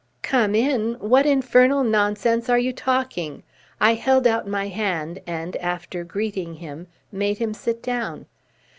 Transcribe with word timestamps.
"Come 0.23 0.55
in? 0.55 0.93
What 0.95 1.27
infernal 1.27 1.83
nonsense 1.83 2.49
are 2.49 2.57
you 2.57 2.73
talking?" 2.73 3.43
I 3.79 3.93
held 3.93 4.25
out 4.25 4.47
my 4.47 4.67
hand, 4.67 5.19
and, 5.27 5.55
after 5.57 6.03
greeting 6.03 6.55
him, 6.55 6.87
made 7.11 7.37
him 7.37 7.53
sit 7.53 7.83
down. 7.83 8.25